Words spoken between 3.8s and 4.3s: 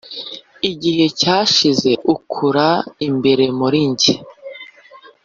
njye